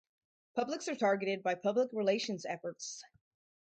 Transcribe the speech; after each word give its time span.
Publics 0.55 0.87
are 0.87 0.95
targeted 0.95 1.43
by 1.43 1.53
public 1.53 1.91
relations 1.93 2.43
efforts. 2.43 3.03